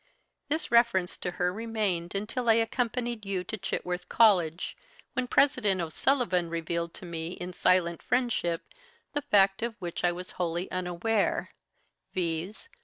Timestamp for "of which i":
9.61-10.11